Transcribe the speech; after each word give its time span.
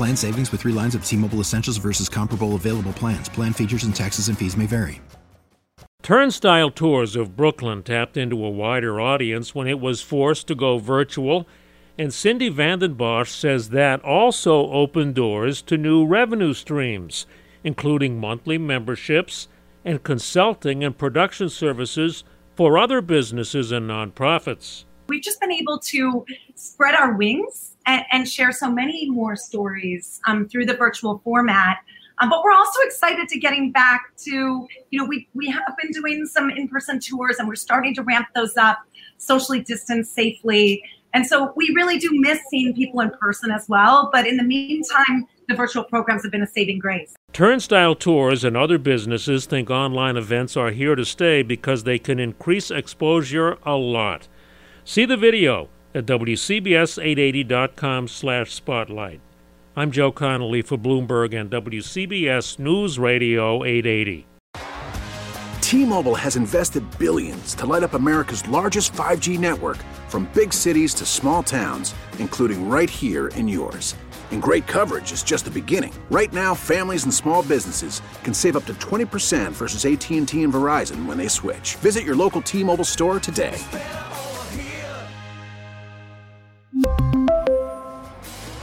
Plan 0.00 0.16
savings 0.16 0.50
with 0.50 0.62
three 0.62 0.72
lines 0.72 0.94
of 0.94 1.04
T 1.04 1.14
Mobile 1.14 1.40
Essentials 1.40 1.76
versus 1.76 2.08
comparable 2.08 2.54
available 2.54 2.94
plans. 2.94 3.28
Plan 3.28 3.52
features 3.52 3.84
and 3.84 3.94
taxes 3.94 4.28
and 4.28 4.38
fees 4.38 4.56
may 4.56 4.64
vary. 4.64 4.98
Turnstile 6.00 6.70
Tours 6.70 7.16
of 7.16 7.36
Brooklyn 7.36 7.82
tapped 7.82 8.16
into 8.16 8.42
a 8.42 8.48
wider 8.48 8.98
audience 8.98 9.54
when 9.54 9.66
it 9.66 9.78
was 9.78 10.00
forced 10.00 10.48
to 10.48 10.54
go 10.54 10.78
virtual, 10.78 11.46
and 11.98 12.14
Cindy 12.14 12.48
Vanden 12.48 12.94
Bosch 12.94 13.30
says 13.30 13.68
that 13.68 14.02
also 14.02 14.70
opened 14.70 15.16
doors 15.16 15.60
to 15.60 15.76
new 15.76 16.06
revenue 16.06 16.54
streams, 16.54 17.26
including 17.62 18.18
monthly 18.18 18.56
memberships 18.56 19.48
and 19.84 20.02
consulting 20.02 20.82
and 20.82 20.96
production 20.96 21.50
services 21.50 22.24
for 22.54 22.78
other 22.78 23.02
businesses 23.02 23.70
and 23.70 23.90
nonprofits. 23.90 24.84
We've 25.08 25.22
just 25.22 25.42
been 25.42 25.52
able 25.52 25.78
to 25.78 26.24
spread 26.54 26.94
our 26.94 27.12
wings 27.18 27.69
and, 27.86 28.04
and 28.12 28.28
share 28.28 28.52
so 28.52 28.70
many 28.70 29.10
more 29.10 29.36
stories 29.36 30.20
um, 30.26 30.48
through 30.48 30.66
the 30.66 30.74
virtual 30.74 31.20
format. 31.24 31.78
Um, 32.18 32.28
but 32.28 32.42
we're 32.44 32.52
also 32.52 32.80
excited 32.82 33.28
to 33.28 33.38
getting 33.38 33.72
back 33.72 34.12
to, 34.24 34.68
you 34.90 34.98
know, 34.98 35.06
we, 35.06 35.26
we 35.34 35.48
have 35.48 35.74
been 35.80 35.90
doing 35.90 36.26
some 36.26 36.50
in-person 36.50 37.00
tours 37.00 37.38
and 37.38 37.48
we're 37.48 37.54
starting 37.54 37.94
to 37.94 38.02
ramp 38.02 38.26
those 38.34 38.56
up 38.56 38.78
socially 39.16 39.60
distanced 39.60 40.14
safely. 40.14 40.82
And 41.14 41.26
so 41.26 41.52
we 41.56 41.72
really 41.74 41.98
do 41.98 42.10
miss 42.12 42.38
seeing 42.50 42.74
people 42.74 43.00
in 43.00 43.10
person 43.10 43.50
as 43.50 43.66
well. 43.68 44.10
But 44.12 44.26
in 44.26 44.36
the 44.36 44.44
meantime, 44.44 45.26
the 45.48 45.56
virtual 45.56 45.82
programs 45.82 46.22
have 46.22 46.30
been 46.30 46.42
a 46.42 46.46
saving 46.46 46.78
grace. 46.78 47.14
Turnstile 47.32 47.94
Tours 47.94 48.44
and 48.44 48.56
other 48.56 48.78
businesses 48.78 49.46
think 49.46 49.70
online 49.70 50.16
events 50.16 50.56
are 50.56 50.70
here 50.70 50.94
to 50.94 51.04
stay 51.04 51.42
because 51.42 51.84
they 51.84 51.98
can 51.98 52.20
increase 52.20 52.70
exposure 52.70 53.58
a 53.64 53.74
lot. 53.74 54.28
See 54.84 55.04
the 55.04 55.16
video 55.16 55.68
at 55.94 56.06
WCBS880.com 56.06 58.08
slash 58.08 58.52
spotlight. 58.52 59.20
I'm 59.76 59.90
Joe 59.90 60.12
Connolly 60.12 60.62
for 60.62 60.76
Bloomberg 60.76 61.38
and 61.38 61.50
WCBS 61.50 62.58
News 62.58 62.98
Radio 62.98 63.64
880. 63.64 64.26
T-Mobile 65.60 66.16
has 66.16 66.34
invested 66.34 66.84
billions 66.98 67.54
to 67.54 67.64
light 67.64 67.84
up 67.84 67.94
America's 67.94 68.46
largest 68.48 68.92
5G 68.92 69.38
network 69.38 69.76
from 70.08 70.28
big 70.34 70.52
cities 70.52 70.92
to 70.94 71.06
small 71.06 71.44
towns, 71.44 71.94
including 72.18 72.68
right 72.68 72.90
here 72.90 73.28
in 73.28 73.46
yours. 73.46 73.94
And 74.32 74.42
great 74.42 74.66
coverage 74.66 75.12
is 75.12 75.22
just 75.22 75.44
the 75.44 75.50
beginning. 75.50 75.92
Right 76.10 76.32
now, 76.32 76.54
families 76.54 77.04
and 77.04 77.14
small 77.14 77.44
businesses 77.44 78.02
can 78.24 78.34
save 78.34 78.56
up 78.56 78.64
to 78.66 78.74
20% 78.74 79.52
versus 79.52 79.84
AT&T 79.84 80.42
and 80.42 80.52
Verizon 80.52 81.06
when 81.06 81.16
they 81.16 81.28
switch. 81.28 81.76
Visit 81.76 82.04
your 82.04 82.16
local 82.16 82.42
T-Mobile 82.42 82.84
store 82.84 83.20
today. 83.20 83.56